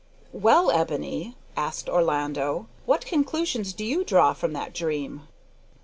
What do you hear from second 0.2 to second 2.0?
"Well, Ebony," asked